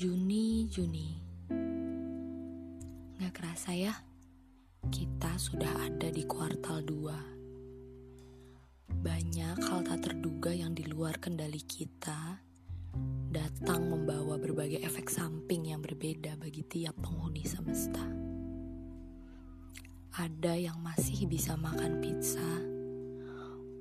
[0.00, 0.64] Juni
[3.20, 3.92] Gak kerasa ya
[4.88, 12.40] Kita sudah ada di kuartal 2 Banyak hal tak terduga yang di luar kendali kita
[13.28, 18.02] Datang membawa berbagai efek samping yang berbeda bagi tiap penghuni semesta.
[20.18, 22.50] Ada yang masih bisa makan pizza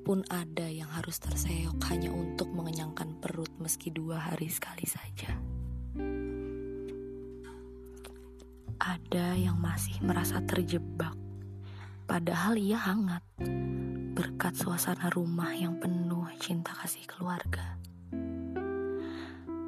[0.06, 5.49] pun ada yang harus terseok hanya untuk mengenyangkan perut meski dua hari sekali saja.
[8.80, 11.12] Ada yang masih merasa terjebak,
[12.08, 13.20] padahal ia hangat
[14.16, 17.76] berkat suasana rumah yang penuh cinta kasih keluarga.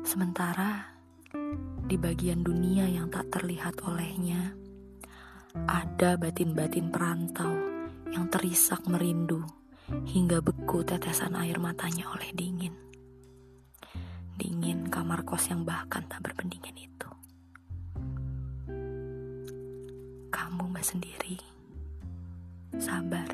[0.07, 0.95] Sementara
[1.83, 4.55] di bagian dunia yang tak terlihat olehnya,
[5.67, 7.51] ada batin-batin perantau
[8.15, 9.43] yang terisak merindu
[10.07, 12.71] hingga beku tetesan air matanya oleh dingin.
[14.39, 17.10] Dingin kamar kos yang bahkan tak berpendingin itu.
[20.71, 21.37] Gak sendiri.
[22.79, 23.27] Sabar,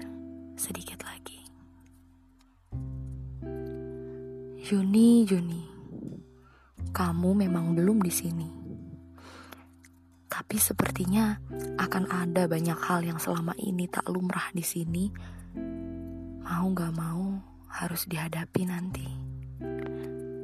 [0.58, 1.40] sedikit lagi.
[4.68, 5.64] Juni, Juni,
[6.92, 8.50] kamu memang belum di sini.
[10.28, 11.40] Tapi sepertinya
[11.78, 15.08] akan ada banyak hal yang selama ini tak lumrah di sini
[16.48, 17.38] mau gak mau
[17.70, 19.08] harus dihadapi nanti.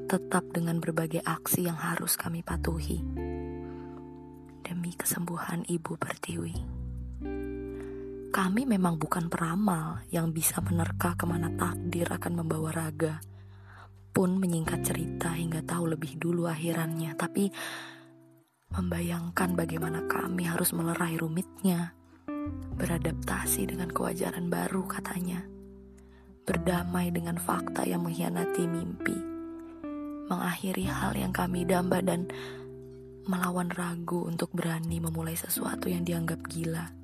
[0.07, 3.01] Tetap dengan berbagai aksi yang harus kami patuhi.
[4.63, 6.82] Demi kesembuhan Ibu Pertiwi.
[8.33, 13.21] Kami memang bukan peramal yang bisa menerka ke mana takdir akan membawa raga.
[14.09, 17.13] Pun menyingkat cerita hingga tahu lebih dulu akhirannya.
[17.13, 17.53] Tapi
[18.73, 21.93] membayangkan bagaimana kami harus melerai rumitnya.
[22.73, 25.45] Beradaptasi dengan kewajaran baru katanya
[26.43, 29.15] berdamai dengan fakta yang mengkhianati mimpi,
[30.27, 32.27] mengakhiri hal yang kami damba dan
[33.23, 37.02] melawan ragu untuk berani memulai sesuatu yang dianggap gila.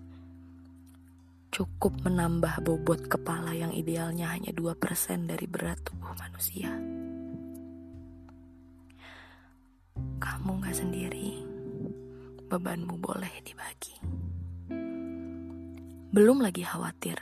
[1.60, 4.80] Cukup menambah bobot kepala yang idealnya hanya 2%
[5.28, 6.72] dari berat tubuh manusia.
[10.24, 11.44] Kamu gak sendiri,
[12.48, 14.00] bebanmu boleh dibagi.
[16.16, 17.20] Belum lagi khawatir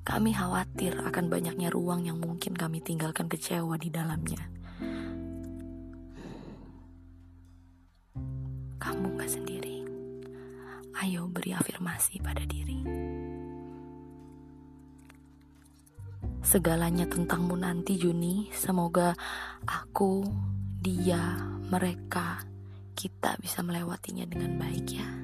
[0.00, 4.42] kami khawatir akan banyaknya ruang yang mungkin kami tinggalkan kecewa di dalamnya.
[8.80, 9.84] Kamu gak sendiri.
[11.04, 13.19] Ayo beri afirmasi pada diri.
[16.50, 19.14] Segalanya tentangmu nanti Juni, semoga
[19.62, 20.26] aku,
[20.82, 21.38] dia,
[21.70, 22.42] mereka,
[22.98, 25.19] kita bisa melewatinya dengan baik ya.